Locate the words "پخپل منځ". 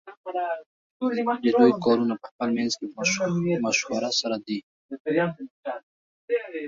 2.23-2.71